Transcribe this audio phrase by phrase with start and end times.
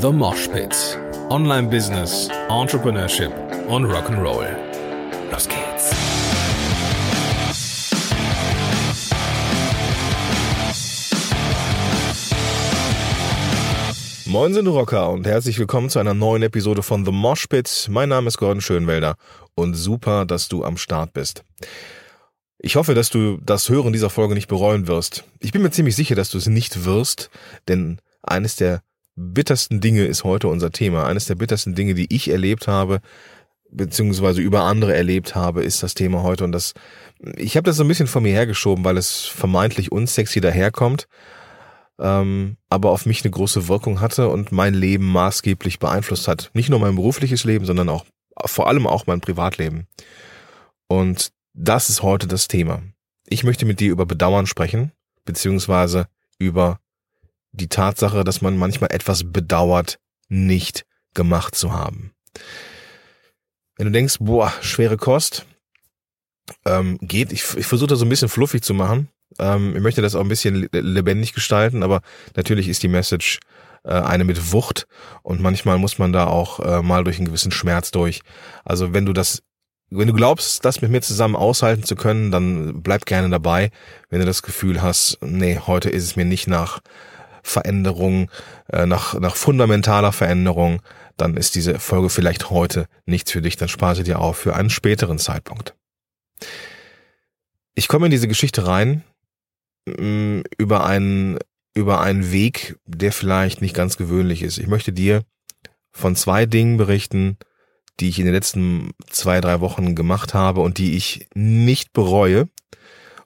[0.00, 0.98] The Mosh Pit.
[1.28, 3.30] Online Business, Entrepreneurship
[3.68, 4.46] und Rock'n'Roll.
[5.30, 5.90] Los geht's.
[14.24, 17.88] Moin sind Rocker und herzlich willkommen zu einer neuen Episode von The Mosh Pit.
[17.90, 19.16] Mein Name ist Gordon Schönwelder
[19.54, 21.44] und super, dass du am Start bist.
[22.56, 25.24] Ich hoffe, dass du das Hören dieser Folge nicht bereuen wirst.
[25.40, 27.28] Ich bin mir ziemlich sicher, dass du es nicht wirst,
[27.68, 28.80] denn eines der
[29.20, 31.06] bittersten Dinge ist heute unser Thema.
[31.06, 33.00] Eines der bittersten Dinge, die ich erlebt habe,
[33.70, 36.44] beziehungsweise über andere erlebt habe, ist das Thema heute.
[36.44, 36.74] Und das,
[37.36, 41.06] ich habe das so ein bisschen von mir hergeschoben, weil es vermeintlich unsexy daherkommt,
[42.00, 46.50] ähm, aber auf mich eine große Wirkung hatte und mein Leben maßgeblich beeinflusst hat.
[46.54, 48.04] Nicht nur mein berufliches Leben, sondern auch
[48.46, 49.86] vor allem auch mein Privatleben.
[50.88, 52.82] Und das ist heute das Thema.
[53.28, 54.92] Ich möchte mit dir über Bedauern sprechen,
[55.24, 56.80] beziehungsweise über
[57.52, 62.12] die Tatsache, dass man manchmal etwas bedauert, nicht gemacht zu haben.
[63.76, 65.46] Wenn du denkst, boah, schwere Kost,
[66.64, 69.08] ähm, geht, ich, ich versuche das so ein bisschen fluffig zu machen.
[69.38, 72.02] Ähm, ich möchte das auch ein bisschen lebendig gestalten, aber
[72.36, 73.40] natürlich ist die Message
[73.84, 74.86] äh, eine mit Wucht
[75.22, 78.20] und manchmal muss man da auch äh, mal durch einen gewissen Schmerz durch.
[78.64, 79.42] Also wenn du das
[79.92, 83.70] wenn du glaubst, das mit mir zusammen aushalten zu können, dann bleib gerne dabei.
[84.08, 86.78] Wenn du das Gefühl hast, nee, heute ist es mir nicht nach
[87.42, 88.30] Veränderung,
[88.72, 90.82] äh, nach, nach fundamentaler Veränderung,
[91.16, 94.54] dann ist diese Folge vielleicht heute nichts für dich, dann spare sie dir auf für
[94.54, 95.74] einen späteren Zeitpunkt.
[97.74, 99.04] Ich komme in diese Geschichte rein
[99.86, 101.38] mm, über einen,
[101.74, 104.58] über einen Weg, der vielleicht nicht ganz gewöhnlich ist.
[104.58, 105.22] Ich möchte dir
[105.92, 107.36] von zwei Dingen berichten,
[108.00, 112.48] die ich in den letzten zwei, drei Wochen gemacht habe und die ich nicht bereue.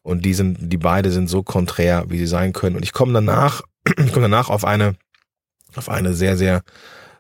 [0.03, 2.77] Und die sind, die beide sind so konträr, wie sie sein können.
[2.77, 3.63] Und ich komme danach
[3.99, 4.97] ich komme danach auf eine,
[5.77, 6.63] auf eine sehr, sehr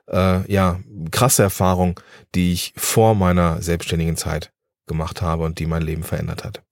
[0.09, 2.01] äh, ja, krasse Erfahrung,
[2.35, 4.53] die ich vor meiner selbstständigen Zeit
[4.87, 6.63] gemacht habe und die mein Leben verändert hat.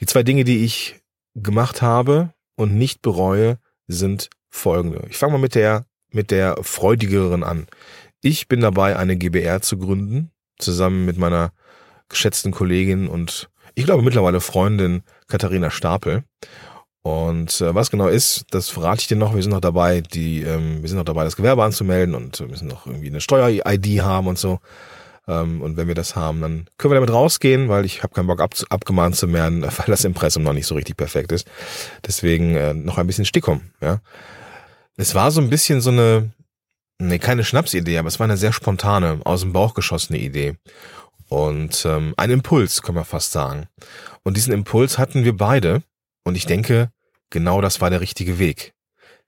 [0.00, 1.00] Die zwei Dinge, die ich
[1.34, 5.04] gemacht habe und nicht bereue, sind folgende.
[5.08, 7.66] Ich fange mal mit der, mit der freudigeren an.
[8.22, 11.52] Ich bin dabei, eine GBR zu gründen, zusammen mit meiner
[12.08, 16.24] geschätzten Kollegin und ich glaube mittlerweile Freundin Katharina Stapel.
[17.02, 19.34] Und äh, was genau ist, das verrate ich dir noch.
[19.34, 22.48] Wir sind noch dabei, die, ähm, wir sind noch dabei, das Gewerbe anzumelden und wir
[22.48, 24.60] müssen noch irgendwie eine Steuer-ID haben und so.
[25.26, 28.26] Ähm, und wenn wir das haben, dann können wir damit rausgehen, weil ich habe keinen
[28.26, 31.48] Bock ab, abgemahnt zu werden, weil das Impressum noch nicht so richtig perfekt ist.
[32.06, 34.00] Deswegen äh, noch ein bisschen Stickum, ja.
[34.96, 36.32] Es war so ein bisschen so eine,
[36.98, 40.56] nee, keine Schnapsidee, aber es war eine sehr spontane, aus dem Bauch geschossene Idee.
[41.30, 43.68] Und ähm, ein Impuls, kann man fast sagen.
[44.24, 45.82] Und diesen Impuls hatten wir beide
[46.30, 46.90] und ich denke,
[47.28, 48.72] genau das war der richtige Weg.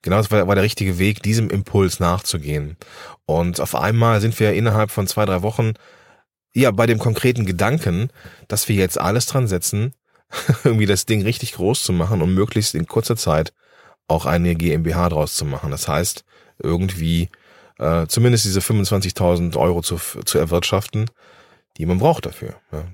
[0.03, 2.77] Genau das war, war der richtige Weg, diesem Impuls nachzugehen.
[3.27, 5.73] Und auf einmal sind wir innerhalb von zwei, drei Wochen
[6.55, 8.11] ja bei dem konkreten Gedanken,
[8.47, 9.95] dass wir jetzt alles dran setzen,
[10.65, 13.53] irgendwie das Ding richtig groß zu machen, um möglichst in kurzer Zeit
[14.07, 15.73] auch eine GmbH draus zu machen.
[15.73, 16.25] Das heißt,
[16.63, 17.31] irgendwie
[17.79, 21.11] äh, zumindest diese 25.000 Euro zu, zu erwirtschaften,
[21.79, 22.55] die man braucht dafür.
[22.71, 22.85] Ja.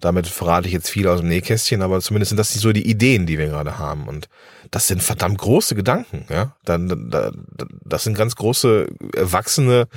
[0.00, 3.26] Damit verrate ich jetzt viel aus dem Nähkästchen, aber zumindest sind das so die Ideen,
[3.26, 4.06] die wir gerade haben.
[4.08, 4.28] Und
[4.70, 6.56] das sind verdammt große Gedanken, ja.
[6.64, 9.88] Das sind ganz große, erwachsene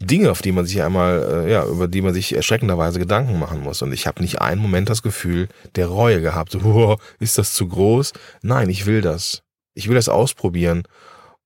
[0.00, 3.60] Dinge, auf die man sich einmal, äh, ja, über die man sich erschreckenderweise Gedanken machen
[3.60, 3.82] muss.
[3.82, 6.54] Und ich habe nicht einen Moment das Gefühl der Reue gehabt.
[6.56, 8.12] Oh, ist das zu groß?
[8.42, 9.42] Nein, ich will das.
[9.74, 10.84] Ich will das ausprobieren.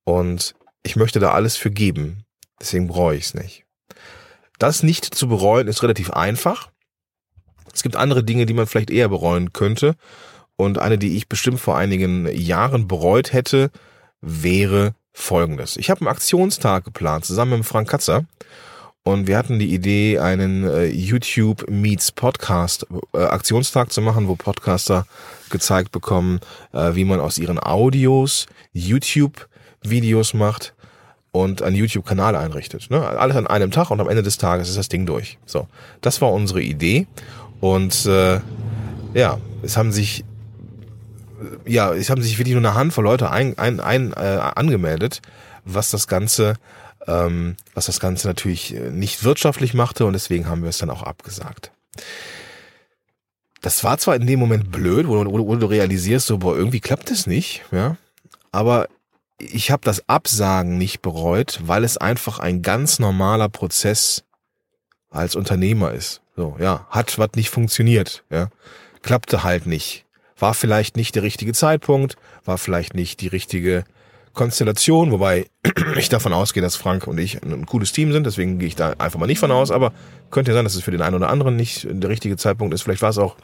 [0.04, 0.54] Und
[0.84, 2.24] ich möchte da alles für geben.
[2.60, 3.64] Deswegen bereue ich es nicht.
[4.58, 6.70] Das nicht zu bereuen ist relativ einfach.
[7.74, 9.96] Es gibt andere Dinge, die man vielleicht eher bereuen könnte.
[10.56, 13.70] Und eine, die ich bestimmt vor einigen Jahren bereut hätte,
[14.20, 15.76] wäre folgendes.
[15.76, 18.24] Ich habe einen Aktionstag geplant, zusammen mit Frank Katzer.
[19.06, 24.34] Und wir hatten die Idee, einen äh, YouTube Meets Podcast äh, Aktionstag zu machen, wo
[24.34, 25.06] Podcaster
[25.50, 26.40] gezeigt bekommen,
[26.72, 29.46] äh, wie man aus ihren Audios YouTube
[29.82, 30.72] Videos macht
[31.32, 32.90] und einen YouTube-Kanal einrichtet.
[32.90, 33.06] Ne?
[33.06, 35.38] Alles an einem Tag und am Ende des Tages ist das Ding durch.
[35.44, 35.68] So,
[36.00, 37.06] das war unsere Idee.
[37.64, 38.40] Und äh,
[39.14, 40.22] ja, es haben sich
[41.64, 44.18] ja, es haben sich wirklich nur eine Handvoll Leute ein, ein, ein, äh,
[44.54, 45.22] angemeldet,
[45.64, 46.56] was das Ganze,
[47.06, 51.04] ähm, was das Ganze natürlich nicht wirtschaftlich machte und deswegen haben wir es dann auch
[51.04, 51.72] abgesagt.
[53.62, 56.80] Das war zwar in dem Moment blöd, wo, wo, wo du realisierst, so, boah, irgendwie
[56.80, 57.96] klappt es nicht, ja,
[58.52, 58.88] aber
[59.38, 64.22] ich habe das Absagen nicht bereut, weil es einfach ein ganz normaler Prozess
[65.14, 66.20] als Unternehmer ist.
[66.36, 68.48] So, ja, hat was nicht funktioniert, ja.
[69.02, 70.04] Klappte halt nicht.
[70.38, 73.84] War vielleicht nicht der richtige Zeitpunkt, war vielleicht nicht die richtige
[74.32, 75.46] Konstellation, wobei
[75.96, 78.94] ich davon ausgehe, dass Frank und ich ein cooles Team sind, deswegen gehe ich da
[78.98, 79.92] einfach mal nicht von aus, aber
[80.30, 82.82] könnte ja sein, dass es für den einen oder anderen nicht der richtige Zeitpunkt ist.
[82.82, 83.36] Vielleicht war es auch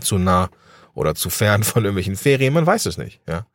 [0.00, 0.50] zu nah
[0.92, 3.46] oder zu fern von irgendwelchen Ferien, man weiß es nicht, ja.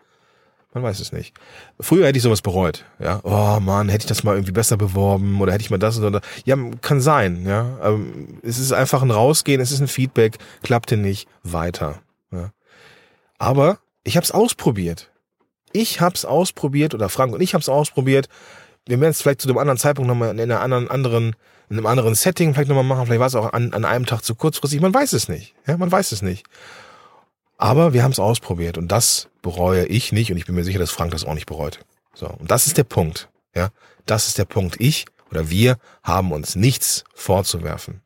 [0.74, 1.34] Man weiß es nicht.
[1.80, 3.22] Früher hätte ich sowas bereut, ja.
[3.24, 6.22] Oh man, hätte ich das mal irgendwie besser beworben oder hätte ich mal das oder
[6.46, 7.80] ja, kann sein, ja.
[7.82, 12.52] Ähm, es ist einfach ein Rausgehen, es ist ein Feedback, klappte nicht, weiter, ja.
[13.38, 15.12] Aber ich habe es ausprobiert.
[15.72, 18.28] Ich habe es ausprobiert oder Frank und ich habe es ausprobiert.
[18.88, 21.36] Wir werden es vielleicht zu einem anderen Zeitpunkt nochmal in einer anderen, anderen,
[21.70, 23.06] in einem anderen Setting vielleicht nochmal machen.
[23.06, 24.82] Vielleicht war es auch an, an einem Tag zu kurzfristig.
[24.82, 25.56] Man weiß es nicht.
[25.68, 26.46] Ja, man weiß es nicht.
[27.58, 30.80] Aber wir haben es ausprobiert und das bereue ich nicht und ich bin mir sicher,
[30.80, 31.80] dass Frank das auch nicht bereut.
[32.14, 33.30] So, und das ist der Punkt.
[33.56, 33.70] Ja,
[34.06, 34.80] das ist der Punkt.
[34.80, 38.02] Ich oder wir haben uns nichts vorzuwerfen.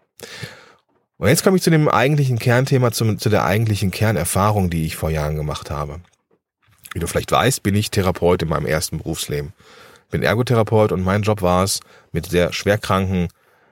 [1.17, 4.95] Und jetzt komme ich zu dem eigentlichen Kernthema, zu, zu der eigentlichen Kernerfahrung, die ich
[4.95, 5.99] vor Jahren gemacht habe.
[6.93, 9.53] Wie du vielleicht weißt, bin ich Therapeut in meinem ersten Berufsleben.
[10.09, 11.79] Bin Ergotherapeut und mein Job war es,
[12.11, 13.27] mit sehr schwerkranken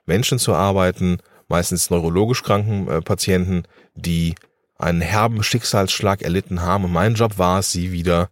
[0.05, 1.17] Menschen zu arbeiten,
[1.47, 3.63] meistens neurologisch kranken äh, Patienten,
[3.95, 4.35] die
[4.79, 6.85] einen herben Schicksalsschlag erlitten haben.
[6.85, 8.29] Und mein Job war es, sie wieder,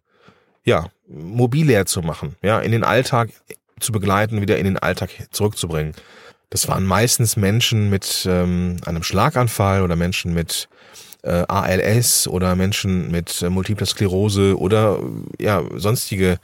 [0.63, 3.29] ja, mobilär zu machen, ja, in den Alltag
[3.79, 5.93] zu begleiten, wieder in den Alltag zurückzubringen.
[6.49, 10.69] Das waren meistens Menschen mit ähm, einem Schlaganfall oder Menschen mit
[11.23, 14.99] äh, ALS oder Menschen mit äh, Multipler Sklerose oder
[15.39, 16.39] ja sonstige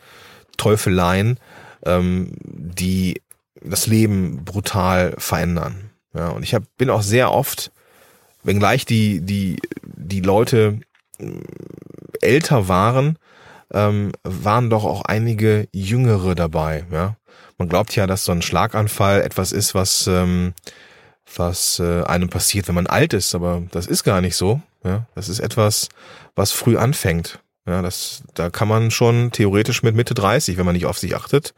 [0.57, 1.39] Teufeleien,
[1.85, 3.21] ähm, die
[3.61, 5.91] das Leben brutal verändern.
[6.13, 7.71] Ja, und ich hab, bin auch sehr oft
[8.43, 10.79] wenngleich die, die, die Leute
[11.19, 11.25] äh,
[12.21, 13.17] älter waren,
[13.71, 16.85] ähm, waren doch auch einige Jüngere dabei.
[16.91, 17.17] Ja?
[17.57, 20.53] Man glaubt ja, dass so ein Schlaganfall etwas ist, was, ähm,
[21.35, 24.61] was äh, einem passiert, wenn man alt ist, aber das ist gar nicht so.
[24.83, 25.07] Ja?
[25.15, 25.89] Das ist etwas,
[26.35, 27.39] was früh anfängt.
[27.65, 31.15] Ja, das, da kann man schon theoretisch mit Mitte 30, wenn man nicht auf sich
[31.15, 31.53] achtet,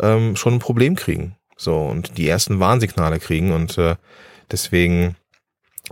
[0.00, 1.34] ähm, schon ein Problem kriegen.
[1.56, 3.52] So, und die ersten Warnsignale kriegen.
[3.52, 3.96] Und äh,
[4.50, 5.16] deswegen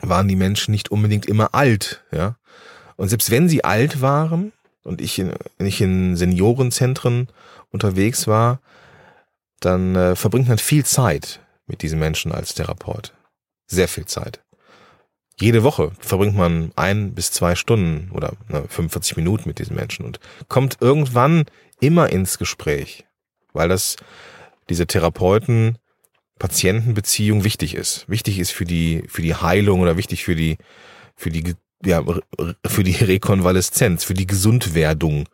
[0.00, 2.36] waren die Menschen nicht unbedingt immer alt, ja.
[2.96, 4.52] Und selbst wenn sie alt waren
[4.84, 7.28] und ich in, nicht in Seniorenzentren
[7.70, 8.60] unterwegs war,
[9.60, 13.12] dann äh, verbringt man viel Zeit mit diesen Menschen als Therapeut.
[13.66, 14.40] Sehr viel Zeit.
[15.40, 20.04] Jede Woche verbringt man ein bis zwei Stunden oder ne, 45 Minuten mit diesen Menschen
[20.04, 21.46] und kommt irgendwann
[21.80, 23.04] immer ins Gespräch,
[23.52, 23.96] weil das
[24.68, 25.78] diese Therapeuten
[26.38, 28.08] Patientenbeziehung wichtig ist.
[28.08, 30.58] Wichtig ist für die, für die Heilung oder wichtig für die,
[31.16, 31.54] für die,
[31.84, 32.02] ja,
[32.66, 35.28] für die Rekonvaleszenz, für die Gesundwerdung.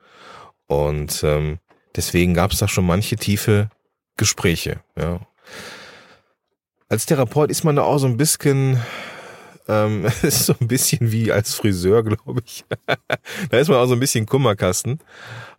[0.67, 1.59] Und ähm,
[1.97, 3.71] deswegen gab es da schon manche tiefe
[4.17, 4.81] Gespräche.
[4.97, 5.21] Ja.
[6.89, 8.81] Als Therapeut ist man da auch so ein bisschen,
[9.71, 12.65] ähm, ist so ein bisschen wie als Friseur, glaube ich.
[13.51, 14.99] da ist man auch so ein bisschen Kummerkasten.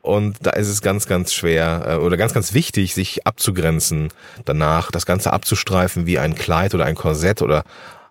[0.01, 4.09] Und da ist es ganz, ganz schwer äh, oder ganz, ganz wichtig, sich abzugrenzen
[4.45, 7.63] danach, das Ganze abzustreifen wie ein Kleid oder ein Korsett oder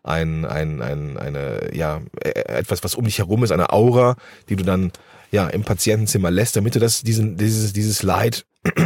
[0.02, 4.16] ein, ein, ein, eine, ja, äh, etwas, was um dich herum ist, eine Aura,
[4.48, 4.92] die du dann
[5.30, 8.46] ja im Patientenzimmer lässt, damit du das, diesen, dieses, dieses Leid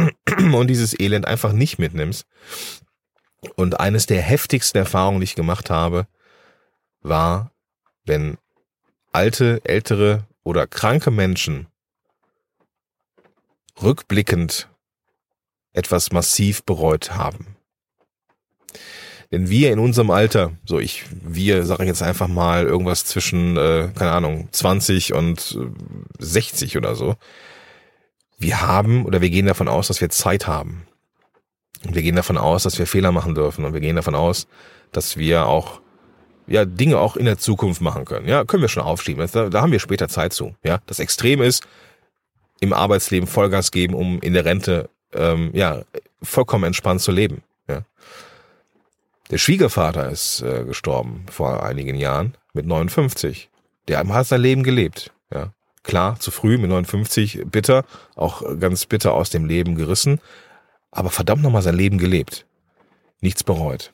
[0.53, 2.25] und dieses Elend einfach nicht mitnimmst.
[3.55, 6.07] Und eines der heftigsten Erfahrungen, die ich gemacht habe,
[7.07, 7.51] war,
[8.05, 8.37] wenn
[9.11, 11.67] alte, ältere oder kranke Menschen
[13.81, 14.69] rückblickend
[15.73, 17.55] etwas massiv bereut haben.
[19.31, 23.57] Denn wir in unserem Alter, so ich, wir sage ich jetzt einfach mal irgendwas zwischen,
[23.57, 25.57] äh, keine Ahnung, 20 und
[26.19, 27.15] 60 oder so,
[28.37, 30.87] wir haben oder wir gehen davon aus, dass wir Zeit haben.
[31.85, 33.65] Und wir gehen davon aus, dass wir Fehler machen dürfen.
[33.65, 34.47] Und wir gehen davon aus,
[34.91, 35.81] dass wir auch
[36.47, 38.27] ja Dinge auch in der Zukunft machen können.
[38.27, 39.27] Ja, können wir schon aufschieben.
[39.31, 40.55] Da, da haben wir später Zeit zu.
[40.63, 41.65] Ja, das Extrem ist,
[42.59, 45.83] im Arbeitsleben Vollgas geben, um in der Rente ähm, ja
[46.21, 47.43] vollkommen entspannt zu leben.
[47.67, 47.81] Ja.
[49.31, 53.49] Der Schwiegervater ist äh, gestorben vor einigen Jahren mit 59.
[53.87, 55.11] Der hat sein Leben gelebt.
[55.33, 55.51] Ja.
[55.83, 57.85] Klar, zu früh mit 59, bitter,
[58.15, 60.19] auch ganz bitter aus dem Leben gerissen,
[60.89, 62.47] aber verdammt nochmal sein Leben gelebt.
[63.21, 63.91] Nichts bereut.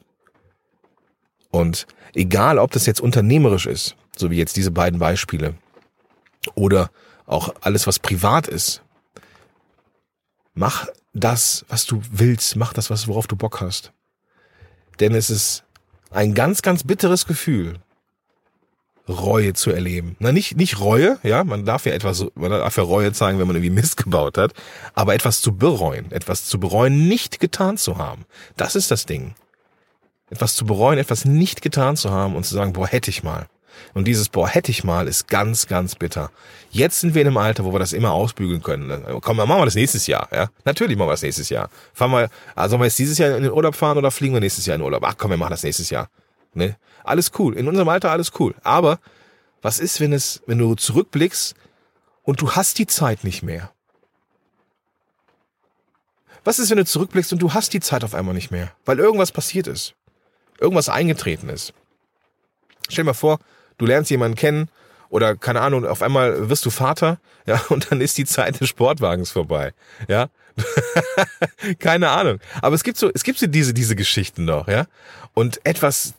[1.52, 5.56] Und egal, ob das jetzt unternehmerisch ist, so wie jetzt diese beiden Beispiele,
[6.56, 6.90] oder
[7.26, 8.82] auch alles, was privat ist.
[10.54, 13.92] Mach das, was du willst, mach das, was, worauf du Bock hast.
[15.00, 15.64] Denn es ist
[16.10, 17.80] ein ganz, ganz bitteres Gefühl,
[19.08, 20.16] Reue zu erleben.
[20.20, 23.48] Na, nicht, nicht Reue, ja, man darf ja etwas, man darf ja Reue zeigen, wenn
[23.48, 24.54] man irgendwie Mist gebaut hat,
[24.94, 28.26] aber etwas zu bereuen, etwas zu bereuen, nicht getan zu haben.
[28.58, 29.36] Das ist das Ding.
[30.32, 33.48] Etwas zu bereuen, etwas nicht getan zu haben und zu sagen, boah, hätte ich mal.
[33.94, 36.32] Und dieses, boah, hätte ich mal, ist ganz, ganz bitter.
[36.72, 39.04] Jetzt sind wir in einem Alter, wo wir das immer ausbügeln können.
[39.22, 40.50] Komm, dann machen wir das nächstes Jahr, ja.
[40.66, 41.70] Natürlich machen wir das nächstes Jahr.
[41.94, 44.40] Fahren wir, also sollen wir jetzt dieses Jahr in den Urlaub fahren oder fliegen wir
[44.40, 45.04] nächstes Jahr in den Urlaub?
[45.06, 46.10] Ach komm, wir machen das nächstes Jahr.
[46.54, 46.78] Ne?
[47.04, 47.56] Alles cool.
[47.58, 48.56] In unserem Alter alles cool.
[48.64, 49.00] Aber
[49.62, 51.56] was ist, wenn es, wenn du zurückblickst
[52.24, 53.72] und du hast die Zeit nicht mehr?
[56.44, 58.98] Was ist, wenn du zurückblickst und du hast die Zeit auf einmal nicht mehr, weil
[58.98, 59.94] irgendwas passiert ist,
[60.62, 61.74] irgendwas eingetreten ist?
[62.90, 63.40] Stell dir mal vor,
[63.78, 64.70] du lernst jemanden kennen
[65.10, 68.70] oder keine Ahnung, auf einmal wirst du Vater, ja, und dann ist die Zeit des
[68.70, 69.74] Sportwagens vorbei,
[70.08, 70.30] ja.
[71.80, 72.40] keine Ahnung.
[72.62, 74.86] Aber es gibt so, es gibt so diese, diese Geschichten noch, ja.
[75.34, 76.14] Und etwas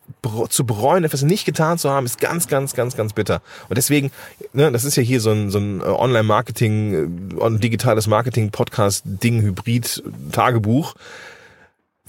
[0.49, 3.43] zu bereuen, etwas nicht getan zu haben, ist ganz, ganz, ganz, ganz bitter.
[3.69, 4.11] Und deswegen,
[4.55, 10.03] ne, das ist ja hier so ein, so ein äh, Online-Marketing, äh, digitales Marketing-Podcast-Ding, Hybrid,
[10.33, 10.95] Tagebuch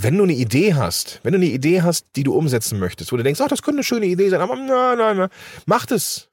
[0.03, 3.17] wenn du eine Idee hast, wenn du eine Idee hast, die du umsetzen möchtest, wo
[3.17, 5.29] du denkst, ach, das könnte eine schöne Idee sein, aber nein, nein, nein,
[5.65, 6.29] mach es.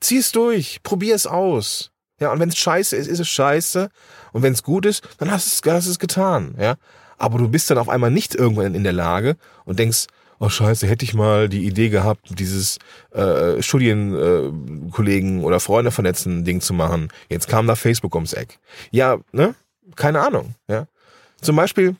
[0.00, 1.92] Zieh es durch, probier es aus.
[2.18, 3.88] Ja, und wenn es scheiße ist, ist es scheiße.
[4.32, 6.56] Und wenn es gut ist, dann hast du es, hast es getan.
[6.58, 6.76] Ja,
[7.18, 10.06] aber du bist dann auf einmal nicht irgendwann in der Lage und denkst,
[10.40, 12.78] oh scheiße, hätte ich mal die Idee gehabt, dieses
[13.12, 17.08] äh, Studienkollegen äh, oder Freunde vernetzen Ding zu machen.
[17.28, 18.58] Jetzt kam da Facebook ums Eck.
[18.90, 19.54] Ja, ne?
[19.94, 20.56] Keine Ahnung.
[20.68, 20.86] Ja.
[21.40, 21.96] Zum Beispiel,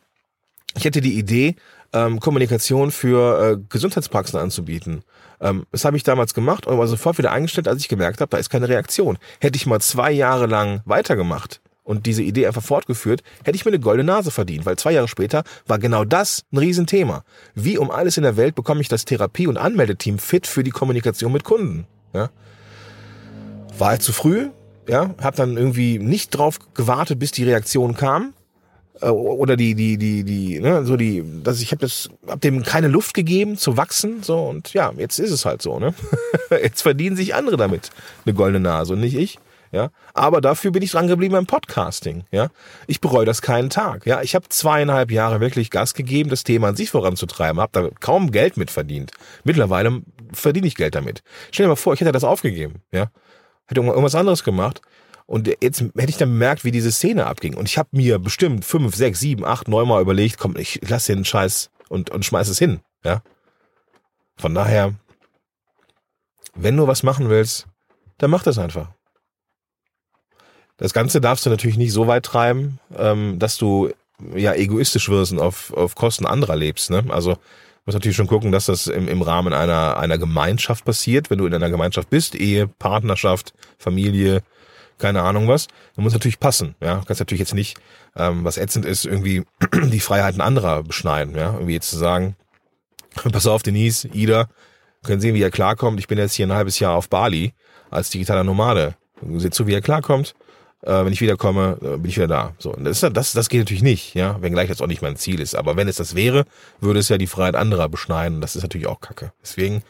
[0.77, 1.57] ich hätte die Idee,
[1.93, 5.03] ähm, Kommunikation für äh, Gesundheitspraxen anzubieten.
[5.41, 8.31] Ähm, das habe ich damals gemacht und war sofort wieder eingestellt, als ich gemerkt habe,
[8.31, 9.19] da ist keine Reaktion.
[9.41, 13.73] Hätte ich mal zwei Jahre lang weitergemacht und diese Idee einfach fortgeführt, hätte ich mir
[13.73, 17.25] eine goldene Nase verdient, weil zwei Jahre später war genau das ein Riesenthema.
[17.55, 20.71] Wie um alles in der Welt bekomme ich das Therapie- und Anmeldeteam fit für die
[20.71, 21.87] Kommunikation mit Kunden?
[22.15, 22.31] Ja?
[23.79, 24.51] War halt zu früh,
[24.89, 28.35] ja, hab dann irgendwie nicht drauf gewartet, bis die Reaktion kam
[29.01, 32.89] oder die die die die ne, so die dass ich habe das hab dem keine
[32.89, 35.95] Luft gegeben zu wachsen so und ja jetzt ist es halt so ne?
[36.51, 37.91] Jetzt verdienen sich andere damit
[38.27, 39.39] eine goldene Nase und nicht ich
[39.73, 39.91] ja?
[40.13, 42.49] Aber dafür bin ich dran geblieben beim Podcasting ja?
[42.87, 44.21] Ich bereue das keinen Tag ja?
[44.21, 48.31] Ich habe zweieinhalb Jahre wirklich Gas gegeben das Thema an sich voranzutreiben habe da kaum
[48.31, 49.13] Geld mit verdient.
[49.43, 51.23] Mittlerweile verdiene ich Geld damit.
[51.51, 53.11] Stell dir mal vor ich hätte das aufgegeben ja?
[53.67, 54.83] Hätte irgendwas anderes gemacht
[55.27, 57.55] und jetzt hätte ich dann bemerkt, wie diese Szene abging.
[57.55, 61.07] Und ich habe mir bestimmt fünf, sechs, sieben, acht, neun Mal überlegt, komm, ich lass
[61.07, 62.81] den Scheiß und, und schmeiß es hin.
[63.05, 63.23] Ja.
[64.37, 64.95] Von daher,
[66.55, 67.67] wenn du was machen willst,
[68.19, 68.91] dann mach das einfach.
[70.77, 73.91] Das Ganze darfst du natürlich nicht so weit treiben, ähm, dass du
[74.35, 76.91] ja egoistisch wirst und auf, auf Kosten anderer lebst.
[76.91, 77.05] Ne?
[77.09, 77.37] Also
[77.85, 81.47] musst natürlich schon gucken, dass das im, im Rahmen einer, einer Gemeinschaft passiert, wenn du
[81.47, 84.43] in einer Gemeinschaft bist, Ehe, Partnerschaft, Familie,
[84.99, 85.69] keine Ahnung was.
[85.97, 86.75] dann muss natürlich passen.
[86.81, 87.77] Ja, kannst natürlich jetzt nicht,
[88.17, 89.45] ähm, was ätzend ist, irgendwie
[89.75, 91.35] die Freiheiten anderer beschneiden.
[91.35, 92.37] Ja, irgendwie jetzt zu sagen,
[93.33, 94.49] pass auf, Denise, Ida,
[95.03, 95.99] können sehen, wie er klarkommt.
[95.99, 97.55] Ich bin jetzt hier ein halbes Jahr auf Bali
[97.91, 98.95] als digitaler Nomade.
[99.21, 100.35] Du siehst so, wie er klarkommt.
[100.83, 102.55] Äh, wenn ich wiederkomme, äh, bin ich wieder da.
[102.59, 105.55] So, das, das, das geht natürlich nicht, ja, wenngleich das auch nicht mein Ziel ist.
[105.55, 106.45] Aber wenn es das wäre,
[106.81, 108.41] würde es ja die Freiheit anderer beschneiden.
[108.41, 109.33] Das ist natürlich auch Kacke.
[109.43, 109.83] Deswegen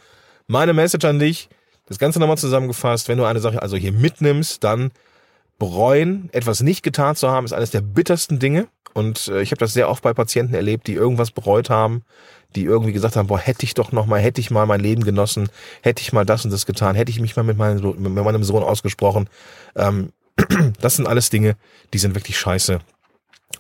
[0.47, 1.49] meine Message an dich:
[1.93, 4.91] das Ganze nochmal zusammengefasst, wenn du eine Sache also hier mitnimmst, dann
[5.59, 8.67] bereuen, etwas nicht getan zu haben, ist eines der bittersten Dinge.
[8.95, 12.03] Und äh, ich habe das sehr oft bei Patienten erlebt, die irgendwas bereut haben,
[12.57, 15.05] die irgendwie gesagt haben, boah, hätte ich doch noch mal, hätte ich mal mein Leben
[15.05, 15.49] genossen,
[15.83, 18.45] hätte ich mal das und das getan, hätte ich mich mal mit meinem, mit meinem
[18.45, 19.29] Sohn ausgesprochen.
[19.77, 20.13] Ähm,
[20.81, 21.57] das sind alles Dinge,
[21.93, 22.81] die sind wirklich scheiße.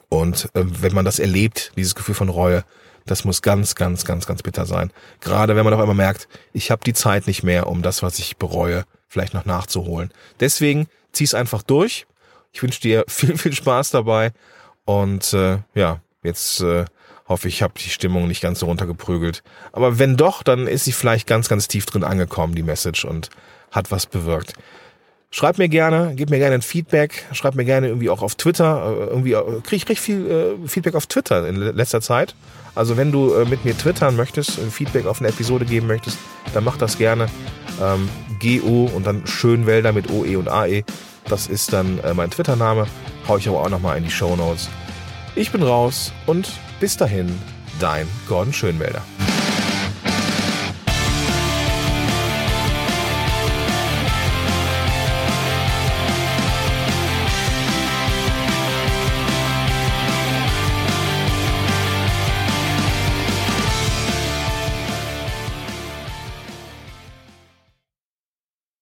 [0.09, 2.65] Und äh, wenn man das erlebt, dieses Gefühl von Reue,
[3.06, 4.92] das muss ganz, ganz, ganz, ganz bitter sein.
[5.21, 8.18] Gerade wenn man auf einmal merkt, ich habe die Zeit nicht mehr, um das, was
[8.18, 10.11] ich bereue, vielleicht noch nachzuholen.
[10.40, 12.06] Deswegen zieh's einfach durch.
[12.52, 14.32] Ich wünsche dir viel, viel Spaß dabei.
[14.85, 16.85] Und äh, ja, jetzt äh,
[17.28, 19.42] hoffe ich, habe die Stimmung nicht ganz so runtergeprügelt.
[19.73, 23.30] Aber wenn doch, dann ist sie vielleicht ganz, ganz tief drin angekommen, die Message, und
[23.71, 24.54] hat was bewirkt.
[25.35, 28.85] Schreib mir gerne, gib mir gerne ein Feedback, schreib mir gerne irgendwie auch auf Twitter.
[28.85, 32.35] Äh, irgendwie äh, krieg ich richtig viel äh, Feedback auf Twitter in letzter Zeit.
[32.75, 36.19] Also wenn du mit mir twittern möchtest, Feedback auf eine Episode geben möchtest,
[36.55, 37.27] dann mach das gerne.
[37.83, 38.09] Ähm,
[38.41, 40.85] GO und dann Schönwälder mit OE und AE.
[41.29, 42.87] Das ist dann mein Twitter-Name.
[43.29, 44.69] Hau ich aber auch nochmal in die Show Notes.
[45.35, 47.29] Ich bin raus und bis dahin,
[47.79, 49.03] dein Gordon Schönwälder.